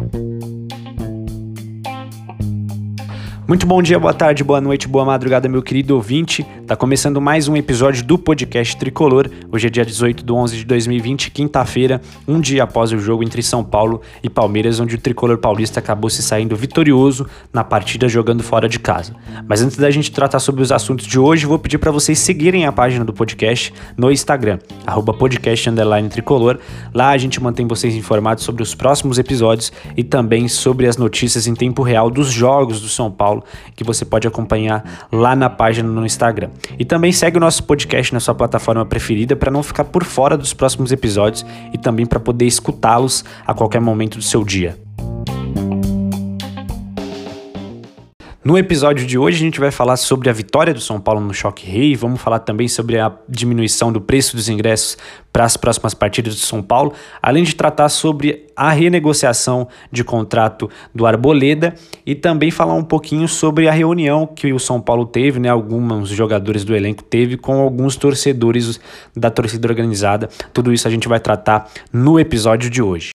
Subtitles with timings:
[0.00, 0.39] Bye.
[3.50, 6.46] Muito bom dia, boa tarde, boa noite, boa madrugada, meu querido ouvinte.
[6.68, 9.28] Tá começando mais um episódio do podcast Tricolor.
[9.50, 13.42] Hoje é dia 18 de 11 de 2020, quinta-feira, um dia após o jogo entre
[13.42, 18.40] São Paulo e Palmeiras, onde o Tricolor paulista acabou se saindo vitorioso na partida jogando
[18.44, 19.16] fora de casa.
[19.48, 22.66] Mas antes da gente tratar sobre os assuntos de hoje, vou pedir para vocês seguirem
[22.66, 24.60] a página do podcast no Instagram,
[25.18, 26.60] @podcast_tricolor.
[26.94, 31.48] Lá a gente mantém vocês informados sobre os próximos episódios e também sobre as notícias
[31.48, 33.39] em tempo real dos jogos do São Paulo
[33.74, 36.50] que você pode acompanhar lá na página no Instagram.
[36.78, 40.36] E também segue o nosso podcast na sua plataforma preferida para não ficar por fora
[40.36, 44.78] dos próximos episódios e também para poder escutá-los a qualquer momento do seu dia.
[48.42, 51.34] No episódio de hoje a gente vai falar sobre a vitória do São Paulo no
[51.34, 54.96] Choque Rei, vamos falar também sobre a diminuição do preço dos ingressos
[55.30, 60.70] para as próximas partidas do São Paulo, além de tratar sobre a renegociação de contrato
[60.94, 61.74] do Arboleda
[62.06, 66.08] e também falar um pouquinho sobre a reunião que o São Paulo teve, né, alguns
[66.08, 68.80] jogadores do elenco teve com alguns torcedores
[69.14, 70.30] da torcida organizada.
[70.50, 73.10] Tudo isso a gente vai tratar no episódio de hoje.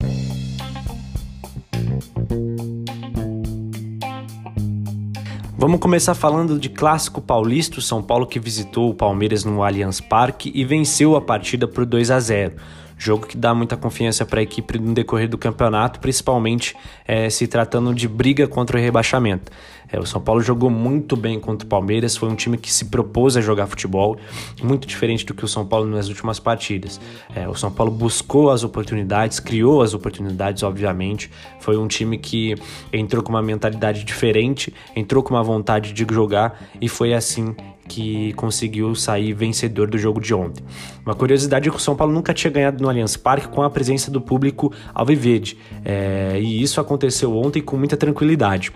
[5.62, 10.00] Vamos começar falando de clássico paulista, o São Paulo que visitou o Palmeiras no Allianz
[10.00, 12.56] Parque e venceu a partida por 2 a 0.
[13.04, 17.48] Jogo que dá muita confiança para a equipe no decorrer do campeonato, principalmente é, se
[17.48, 19.50] tratando de briga contra o rebaixamento.
[19.90, 22.84] É, o São Paulo jogou muito bem contra o Palmeiras, foi um time que se
[22.84, 24.16] propôs a jogar futebol,
[24.62, 27.00] muito diferente do que o São Paulo nas últimas partidas.
[27.34, 31.28] É, o São Paulo buscou as oportunidades, criou as oportunidades, obviamente.
[31.58, 32.54] Foi um time que
[32.92, 37.52] entrou com uma mentalidade diferente, entrou com uma vontade de jogar e foi assim
[37.88, 40.64] que conseguiu sair vencedor do jogo de ontem.
[41.04, 43.70] Uma curiosidade é que o São Paulo nunca tinha ganhado no Allianz Parque com a
[43.70, 48.72] presença do público alviverde, é, e isso aconteceu ontem com muita tranquilidade.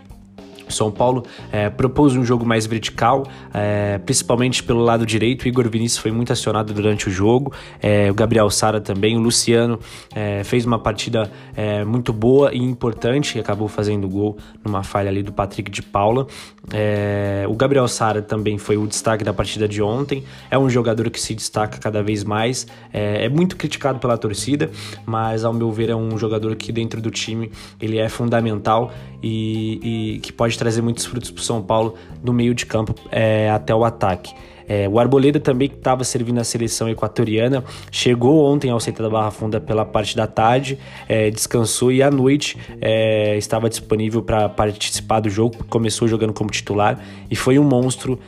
[0.68, 5.44] São Paulo é, propôs um jogo mais vertical, é, principalmente pelo lado direito.
[5.44, 9.16] O Igor Vinícius foi muito acionado durante o jogo, é, o Gabriel Sara também.
[9.16, 9.78] O Luciano
[10.14, 15.08] é, fez uma partida é, muito boa e importante, e acabou fazendo gol numa falha
[15.08, 16.26] ali do Patrick de Paula.
[16.72, 20.24] É, o Gabriel Sara também foi o destaque da partida de ontem.
[20.50, 22.66] É um jogador que se destaca cada vez mais.
[22.92, 24.70] É, muito criticado pela torcida,
[25.04, 28.92] mas ao meu ver é um jogador que dentro do time ele é fundamental
[29.22, 32.64] e, e que pode pode trazer muitos frutos para o São Paulo do meio de
[32.66, 34.34] campo é, até o ataque.
[34.68, 39.08] É, o Arboleda também que estava servindo a seleção equatoriana chegou ontem ao centro da
[39.08, 40.76] Barra Funda pela parte da tarde,
[41.08, 45.64] é, descansou e à noite é, estava disponível para participar do jogo.
[45.68, 46.98] Começou jogando como titular
[47.30, 48.18] e foi um monstro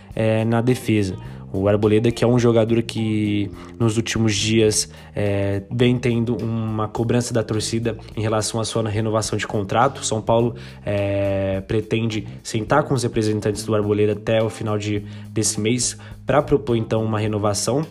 [0.48, 1.16] na defesa.
[1.58, 7.34] O Arboleda, que é um jogador que nos últimos dias é, vem tendo uma cobrança
[7.34, 10.04] da torcida em relação à sua renovação de contrato.
[10.04, 10.54] São Paulo
[10.86, 16.42] é, pretende sentar com os representantes do Arboleda até o final de, desse mês para
[16.42, 17.84] propor então uma renovação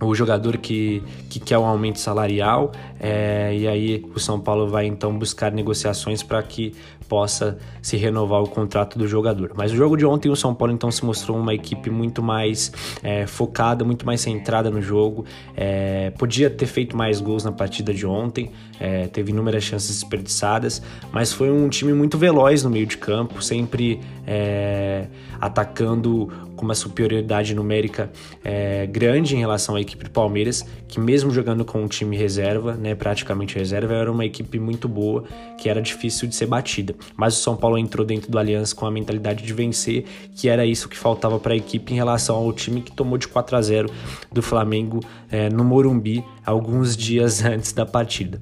[0.00, 4.86] o jogador que, que quer um aumento salarial, é, e aí o São Paulo vai
[4.86, 6.74] então buscar negociações para que
[7.08, 9.52] possa se renovar o contrato do jogador.
[9.56, 12.72] Mas o jogo de ontem, o São Paulo então se mostrou uma equipe muito mais
[13.02, 15.24] é, focada, muito mais centrada no jogo.
[15.56, 20.82] É, podia ter feito mais gols na partida de ontem, é, teve inúmeras chances desperdiçadas,
[21.12, 25.06] mas foi um time muito veloz no meio de campo, sempre é,
[25.40, 28.10] atacando com uma superioridade numérica
[28.42, 32.74] é, grande em relação à equipe do Palmeiras, que mesmo jogando com um time reserva,
[32.74, 35.24] né, praticamente reserva, era uma equipe muito boa,
[35.58, 36.94] que era difícil de ser batida.
[37.16, 40.04] Mas o São Paulo entrou dentro do Aliança com a mentalidade de vencer,
[40.34, 43.28] que era isso que faltava para a equipe em relação ao time que tomou de
[43.28, 43.90] 4 a 0
[44.32, 45.00] do Flamengo
[45.30, 48.40] é, no Morumbi alguns dias antes da partida.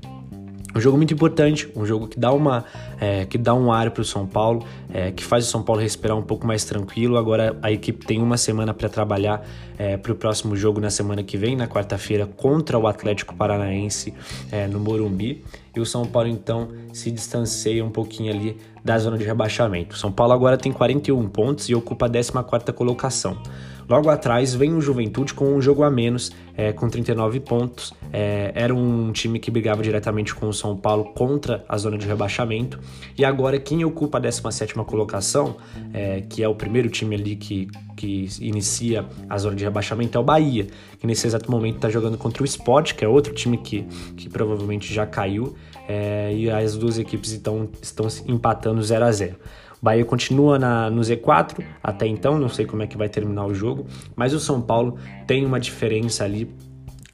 [0.75, 2.65] Um jogo muito importante, um jogo que dá, uma,
[3.01, 5.81] é, que dá um ar para o São Paulo, é, que faz o São Paulo
[5.81, 7.17] respirar um pouco mais tranquilo.
[7.17, 9.47] Agora a equipe tem uma semana para trabalhar
[9.79, 14.13] é, para o próximo jogo na semana que vem, na quarta-feira, contra o Atlético Paranaense
[14.51, 15.45] é, no Morumbi.
[15.77, 19.95] E o São Paulo então se distancia um pouquinho ali da zona de rebaixamento.
[19.95, 23.41] O São Paulo agora tem 41 pontos e ocupa a 14 colocação.
[23.89, 27.93] Logo atrás vem o Juventude com um jogo a menos, é, com 39 pontos.
[28.13, 32.07] É, era um time que brigava diretamente com o São Paulo contra a zona de
[32.07, 32.79] rebaixamento.
[33.17, 35.57] E agora quem ocupa a 17 colocação,
[35.93, 40.21] é, que é o primeiro time ali que, que inicia a zona de rebaixamento, é
[40.21, 40.67] o Bahia,
[40.99, 43.83] que nesse exato momento está jogando contra o Sport, que é outro time que,
[44.17, 45.55] que provavelmente já caiu.
[45.87, 49.37] É, e as duas equipes então, estão empatando 0 a 0
[49.83, 53.55] Bahia continua na, no Z4 até então, não sei como é que vai terminar o
[53.55, 53.87] jogo,
[54.17, 56.51] mas o São Paulo tem uma diferença ali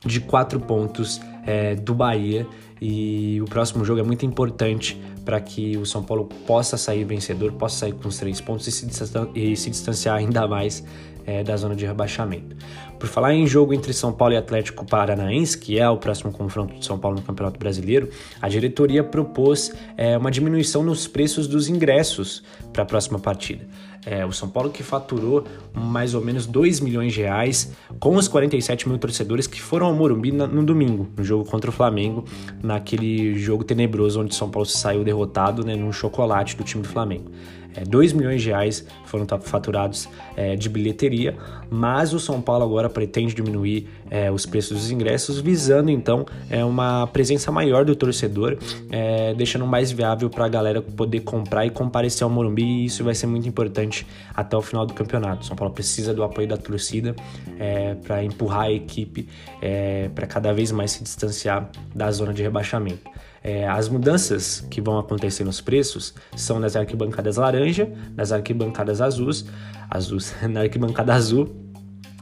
[0.07, 2.47] de quatro pontos é, do Bahia
[2.81, 7.53] e o próximo jogo é muito importante para que o São Paulo possa sair vencedor,
[7.53, 8.87] possa sair com os três pontos e se,
[9.35, 10.85] e se distanciar ainda mais
[11.27, 12.57] é, da zona de rebaixamento.
[12.99, 16.79] Por falar em jogo entre São Paulo e Atlético Paranaense, que é o próximo confronto
[16.79, 18.11] de São Paulo no Campeonato Brasileiro,
[18.41, 22.43] a diretoria propôs é, uma diminuição nos preços dos ingressos
[22.73, 23.67] para a próxima partida.
[24.07, 25.45] É, o São Paulo que faturou
[25.75, 29.95] mais ou menos 2 milhões de reais com os 47 mil torcedores que foram ao
[29.95, 32.25] Morumbi no domingo, no jogo contra o Flamengo,
[32.63, 36.89] naquele jogo tenebroso onde o São Paulo saiu derrotado né, num chocolate do time do
[36.89, 37.31] Flamengo.
[37.75, 41.37] É, 2 milhões de reais foram faturados é, de bilheteria,
[41.71, 46.65] mas o São Paulo agora pretende diminuir é, os preços dos ingressos, visando então é,
[46.65, 48.59] uma presença maior do torcedor,
[48.91, 53.05] é, deixando mais viável para a galera poder comprar e comparecer ao Morumbi, e isso
[53.05, 53.90] vai ser muito importante
[54.35, 55.45] até o final do campeonato.
[55.47, 57.15] São Paulo precisa do apoio da torcida
[57.59, 59.29] é, para empurrar a equipe
[59.61, 63.11] é, para cada vez mais se distanciar da zona de rebaixamento.
[63.43, 69.47] É, as mudanças que vão acontecer nos preços são nas arquibancadas laranja, nas arquibancadas azuis,
[69.91, 71.71] azuis na arquibancada azul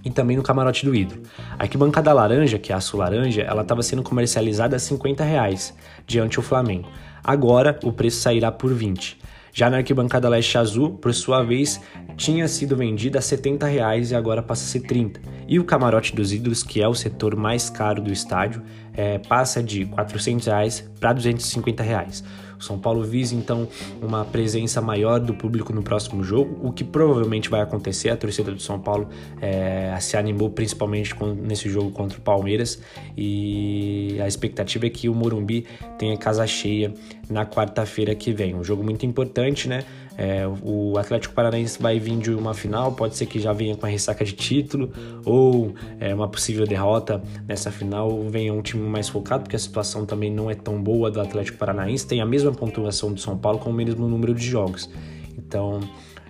[0.04, 1.22] e também no camarote do ídolo.
[1.58, 5.74] A arquibancada laranja, que é a sul laranja, ela estava sendo comercializada a 50 reais
[6.06, 6.88] diante o Flamengo.
[7.22, 9.18] Agora o preço sairá por 20.
[9.52, 11.80] Já na arquibancada leste azul, por sua vez,
[12.16, 15.20] tinha sido vendida a 70 reais e agora passa a ser 30.
[15.48, 18.62] E o camarote dos ídolos, que é o setor mais caro do estádio,
[18.92, 22.22] é, passa de 400 reais para 250 reais.
[22.58, 23.68] O São Paulo visa então
[24.02, 28.10] uma presença maior do público no próximo jogo, o que provavelmente vai acontecer.
[28.10, 29.08] A torcida do São Paulo
[29.40, 32.82] é, se animou principalmente nesse jogo contra o Palmeiras
[33.16, 35.66] e a expectativa é que o Morumbi
[35.96, 36.92] tenha casa cheia
[37.30, 38.54] na quarta-feira que vem.
[38.54, 39.84] Um jogo muito importante, né?
[40.20, 43.86] É, o Atlético Paranaense vai vir de uma final, pode ser que já venha com
[43.86, 44.90] a ressaca de título
[45.24, 50.04] ou é, uma possível derrota nessa final, venha um time mais focado, porque a situação
[50.04, 53.60] também não é tão boa do Atlético Paranaense, tem a mesma pontuação do São Paulo
[53.60, 54.90] com o mesmo número de jogos.
[55.38, 55.78] Então,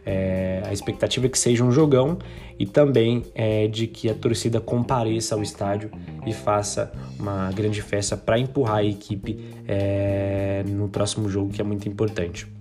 [0.05, 2.19] é, a expectativa é que seja um jogão
[2.59, 5.91] e também é, de que a torcida compareça ao estádio
[6.27, 11.65] e faça uma grande festa para empurrar a equipe é, no próximo jogo, que é
[11.65, 12.58] muito importante.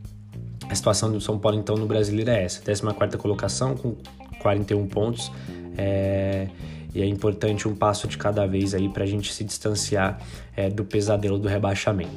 [0.69, 3.95] A situação do São Paulo, então, no Brasileiro é essa: 14 colocação com
[4.39, 5.31] 41 pontos.
[5.77, 6.47] É,
[6.93, 10.19] e é importante um passo de cada vez aí para a gente se distanciar
[10.55, 12.11] é, do pesadelo do rebaixamento.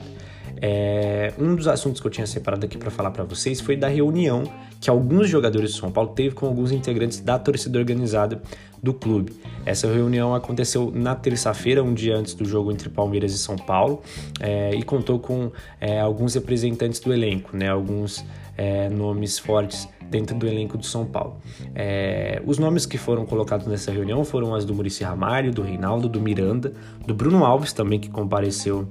[0.61, 3.88] É, um dos assuntos que eu tinha separado aqui para falar para vocês foi da
[3.88, 4.44] reunião
[4.81, 8.41] que alguns jogadores do São Paulo teve com alguns integrantes da torcida organizada
[8.82, 9.32] do clube.
[9.67, 14.02] Essa reunião aconteceu na terça-feira, um dia antes do jogo entre Palmeiras e São Paulo,
[14.41, 18.25] é, e contou com é, alguns representantes do elenco, né, alguns
[18.56, 21.37] é, nomes fortes dentro do elenco do São Paulo.
[21.75, 26.08] É, os nomes que foram colocados nessa reunião foram as do Murici Ramalho, do Reinaldo,
[26.08, 26.73] do Miranda,
[27.06, 28.88] do Bruno Alves também, que compareceu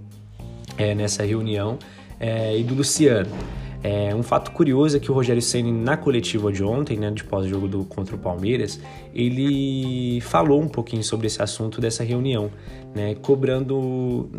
[0.79, 1.77] é, nessa reunião,
[2.19, 3.29] é, e do Luciano.
[3.81, 7.23] É, um fato curioso é que o Rogério Ceni na coletiva de ontem, né, de
[7.23, 8.79] pós-jogo contra o Palmeiras,
[9.13, 12.51] ele falou um pouquinho sobre esse assunto dessa reunião,
[12.93, 14.29] né, cobrando,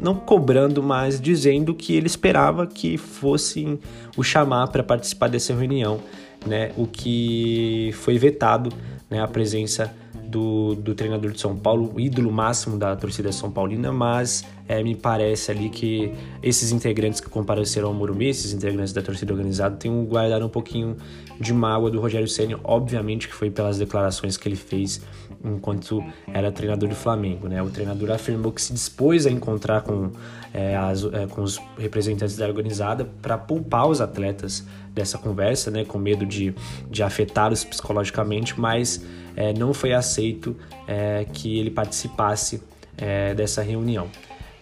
[0.00, 3.78] não cobrando, mas dizendo que ele esperava que fossem
[4.16, 6.00] o chamar para participar dessa reunião,
[6.46, 8.70] né, o que foi vetado,
[9.10, 9.94] né, a presença
[10.26, 14.94] do, do treinador de São Paulo, ídolo máximo da torcida São Paulina, mas é, me
[14.94, 16.12] parece ali que
[16.42, 20.96] esses integrantes que compareceram ao Morumbi, esses integrantes da torcida organizada, têm guardado um pouquinho
[21.40, 25.00] de mágoa do Rogério Ceni, obviamente que foi pelas declarações que ele fez
[25.44, 27.48] enquanto era treinador do Flamengo.
[27.48, 27.62] Né?
[27.62, 30.10] O treinador afirmou que se dispôs a encontrar com,
[30.52, 35.84] é, as, é, com os representantes da organizada para poupar os atletas dessa conversa, né?
[35.84, 36.54] com medo de,
[36.90, 39.04] de afetá-los psicologicamente, mas
[39.36, 40.56] é, não foi aceito
[40.88, 42.62] é, que ele participasse
[42.96, 44.08] é, dessa reunião.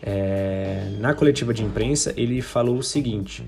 [0.07, 3.43] É, na coletiva de imprensa, ele falou o seguinte: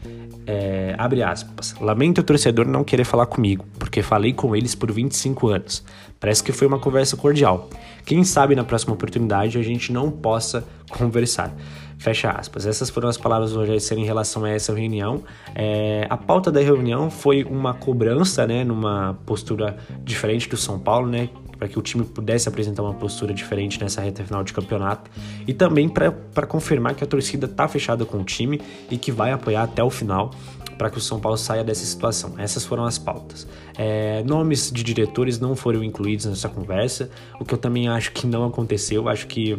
[0.47, 4.91] é, abre aspas, lamento o torcedor não querer falar comigo, porque falei com eles por
[4.91, 5.85] 25 anos.
[6.19, 7.69] Parece que foi uma conversa cordial.
[8.07, 11.55] Quem sabe na próxima oportunidade a gente não possa conversar.
[11.99, 12.67] Fecha aspas.
[12.67, 15.25] Essas foram as palavras do Rogério Senna em relação a essa reunião.
[15.55, 21.09] É, a pauta da reunião foi uma cobrança, né, numa postura diferente do São Paulo,
[21.09, 25.11] né, para que o time pudesse apresentar uma postura diferente nessa reta final de campeonato
[25.47, 28.61] e também para confirmar que a torcida está fechada com o time
[28.91, 30.31] e que vai apoiar até o final
[30.77, 32.35] para que o São Paulo saia dessa situação.
[32.37, 33.49] Essas foram as pautas.
[33.79, 37.11] É, nomes de diretores não foram incluídos nessa conversa,
[37.41, 39.09] o que eu também acho que não aconteceu.
[39.09, 39.59] Acho que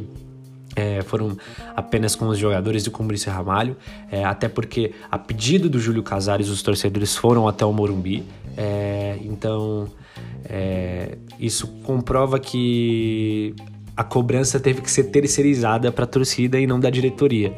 [0.77, 1.36] é, foram
[1.75, 3.75] apenas com os jogadores e com o Maurício Ramalho,
[4.12, 8.24] é, até porque a pedido do Júlio Casares os torcedores foram até o Morumbi,
[8.55, 9.89] é, então
[10.46, 13.55] é, isso comprova que
[13.96, 17.55] a cobrança teve que ser terceirizada para a torcida e não da diretoria.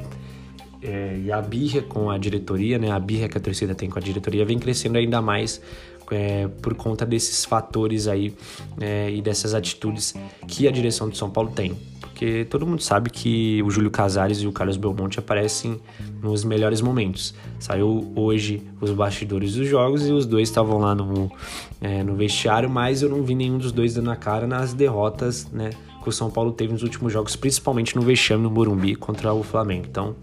[0.81, 3.99] é, e a birra com a diretoria, né, a birra que a torcida tem com
[3.99, 5.61] a diretoria vem crescendo ainda mais
[6.09, 8.33] é, por conta desses fatores aí
[8.79, 10.15] é, e dessas atitudes
[10.47, 11.75] que a direção de São Paulo tem.
[12.19, 15.79] Porque todo mundo sabe que o Júlio Casares e o Carlos Belmonte aparecem
[16.21, 17.33] nos melhores momentos.
[17.57, 21.31] Saiu hoje os bastidores dos jogos e os dois estavam lá no,
[21.79, 25.49] é, no vestiário, mas eu não vi nenhum dos dois dando a cara nas derrotas
[25.49, 25.69] né,
[26.03, 29.41] que o São Paulo teve nos últimos jogos, principalmente no vexame no Morumbi contra o
[29.41, 29.87] Flamengo.
[29.89, 30.13] Então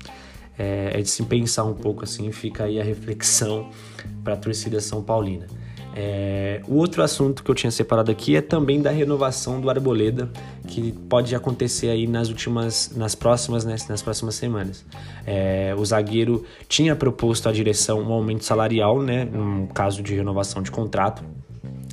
[0.59, 3.71] é, é de se pensar um pouco assim, fica aí a reflexão
[4.23, 5.47] para a torcida São Paulina.
[5.99, 10.29] É, o outro assunto que eu tinha separado aqui é também da renovação do Arboleda,
[10.69, 14.85] que pode acontecer aí nas últimas, nas próximas, né, nas próximas semanas.
[15.27, 20.63] É, o zagueiro tinha proposto à direção um aumento salarial, né, no caso de renovação
[20.63, 21.25] de contrato,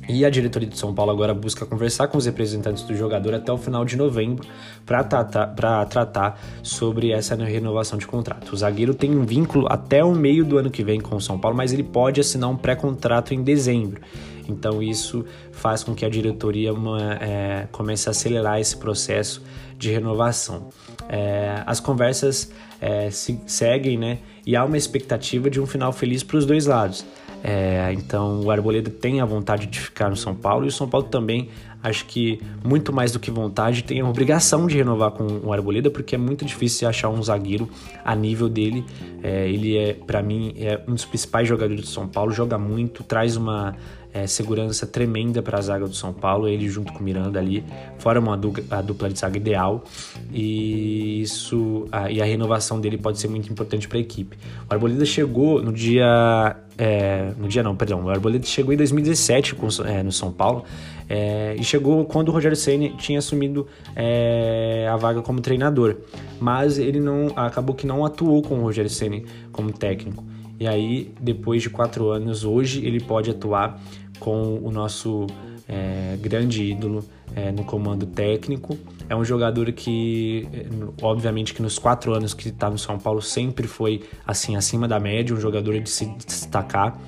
[0.08, 3.52] e a diretoria de São Paulo agora busca conversar com os representantes do jogador até
[3.52, 4.46] o final de novembro
[4.84, 8.52] para tratar, tratar sobre essa renovação de contrato.
[8.52, 11.38] O zagueiro tem um vínculo até o meio do ano que vem com o São
[11.38, 14.00] Paulo, mas ele pode assinar um pré-contrato em dezembro.
[14.48, 19.42] Então isso faz com que a diretoria uma, é, comece a acelerar esse processo
[19.78, 20.68] de renovação.
[21.08, 24.18] É, as conversas é, se, seguem, né?
[24.46, 27.04] E há uma expectativa de um final feliz para os dois lados.
[27.46, 30.88] É, então o Arboleda tem a vontade de ficar no São Paulo e o São
[30.88, 31.50] Paulo também,
[31.82, 35.90] acho que muito mais do que vontade, tem a obrigação de renovar com o Arboleda,
[35.90, 37.68] porque é muito difícil achar um zagueiro
[38.02, 38.82] a nível dele.
[39.22, 43.04] É, ele é, para mim, é um dos principais jogadores do São Paulo, joga muito,
[43.04, 43.76] traz uma
[44.14, 47.62] é, segurança tremenda para a zaga do São Paulo, ele junto com o Miranda ali,
[47.98, 49.84] fora uma dupla, a dupla de zaga ideal,
[50.32, 54.38] e isso a, e a renovação dele pode ser muito importante para a equipe.
[54.70, 59.54] O Arboleda chegou no dia é, no dia não, perdão, o Arboleda chegou em 2017
[59.54, 60.64] com, é, no São Paulo
[61.08, 65.96] é, e chegou quando o Rogério Ceni tinha assumido é, a vaga como treinador,
[66.40, 70.24] mas ele não acabou que não atuou com o Rogério Ceni como técnico.
[70.58, 73.80] E aí, depois de quatro anos, hoje ele pode atuar
[74.18, 75.26] com o nosso
[75.68, 77.04] é, grande ídolo
[77.34, 78.78] é, no comando técnico.
[79.08, 80.66] É um jogador que, é,
[81.02, 85.00] obviamente, que nos quatro anos que está no São Paulo sempre foi assim acima da
[85.00, 86.98] média, um jogador de se destacar,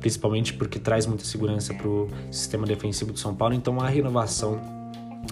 [0.00, 3.54] principalmente porque traz muita segurança para o sistema defensivo do São Paulo.
[3.54, 4.60] Então a renovação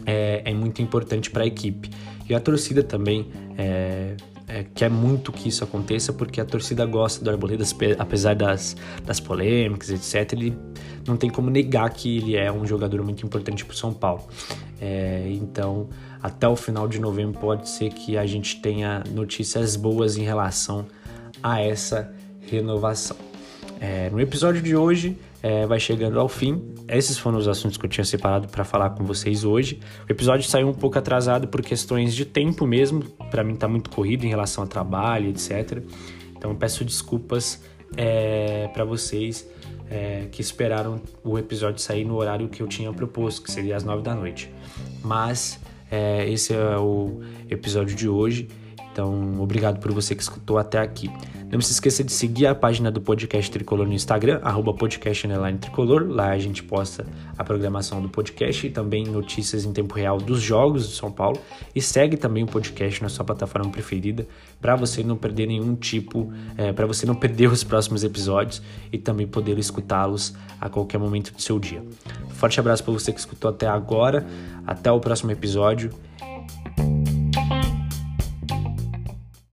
[0.07, 1.91] é, é muito importante para a equipe
[2.29, 3.29] e a torcida também.
[4.55, 7.65] É, é, quer muito que isso aconteça porque a torcida gosta do Arboleda,
[7.99, 10.33] apesar das, das polêmicas, etc.
[10.33, 10.57] Ele
[11.07, 14.23] não tem como negar que ele é um jogador muito importante para o São Paulo.
[14.81, 15.89] É, então,
[16.23, 20.87] até o final de novembro pode ser que a gente tenha notícias boas em relação
[21.43, 22.15] a essa
[22.49, 23.34] renovação.
[23.85, 26.75] É, no episódio de hoje é, vai chegando ao fim.
[26.89, 29.79] Esses foram os assuntos que eu tinha separado para falar com vocês hoje.
[30.09, 33.03] O episódio saiu um pouco atrasado por questões de tempo mesmo.
[33.31, 35.83] Para mim tá muito corrido em relação ao trabalho, etc.
[36.35, 37.63] Então peço desculpas
[37.95, 39.47] é, para vocês
[39.91, 43.85] é, que esperaram o episódio sair no horário que eu tinha proposto, que seria às
[43.85, 44.51] nove da noite.
[45.03, 45.61] Mas
[45.91, 48.49] é, esse é o episódio de hoje.
[48.91, 51.11] Então, obrigado por você que escutou até aqui.
[51.55, 54.75] Não se esqueça de seguir a página do Podcast Tricolor no Instagram, arroba
[55.61, 56.05] tricolor.
[56.09, 57.07] Lá a gente posta
[57.39, 61.41] a programação do podcast e também notícias em tempo real dos jogos do São Paulo.
[61.73, 64.27] E segue também o podcast na sua plataforma preferida
[64.61, 68.61] para você não perder nenhum tipo, é, para você não perder os próximos episódios
[68.93, 71.85] e também poder escutá-los a qualquer momento do seu dia.
[72.31, 74.27] Forte abraço para você que escutou até agora.
[74.67, 75.93] Até o próximo episódio